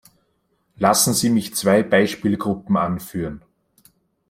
[0.77, 3.43] Lassen Sie mich zwei Beispielgruppen anführen.